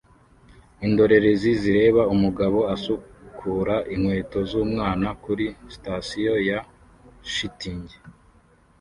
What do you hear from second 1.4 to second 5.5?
zireba umugabo asukura inkweto z'umwana kuri